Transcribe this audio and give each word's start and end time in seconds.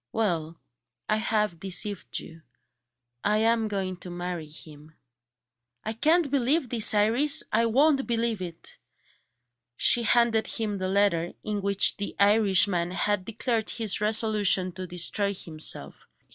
Well, 0.11 0.59
I 1.07 1.17
have 1.17 1.59
deceived 1.59 2.17
you 2.17 2.41
I 3.23 3.37
am 3.37 3.67
going 3.67 3.97
to 3.97 4.09
marry 4.09 4.47
him." 4.49 4.95
"I 5.83 5.93
can't 5.93 6.31
believe 6.31 6.73
it, 6.73 6.93
Iris! 6.95 7.43
I 7.51 7.67
won't 7.67 8.07
believe 8.07 8.41
it!" 8.41 8.79
She 9.77 10.01
handed 10.01 10.47
him 10.47 10.79
the 10.79 10.89
letter, 10.89 11.33
in 11.43 11.61
which 11.61 11.97
the 11.97 12.15
Irishman 12.19 12.89
had 12.89 13.25
declared 13.25 13.69
his 13.69 14.01
resolution 14.01 14.71
to 14.71 14.87
destroy 14.87 15.35
himself. 15.35 16.07